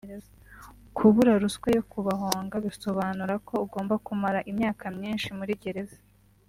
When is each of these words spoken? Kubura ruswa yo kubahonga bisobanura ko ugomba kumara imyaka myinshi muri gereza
Kubura 0.95 1.31
ruswa 1.41 1.67
yo 1.77 1.83
kubahonga 1.91 2.55
bisobanura 2.65 3.33
ko 3.47 3.53
ugomba 3.65 3.95
kumara 4.05 4.39
imyaka 4.51 4.85
myinshi 4.97 5.29
muri 5.37 5.53
gereza 5.63 5.99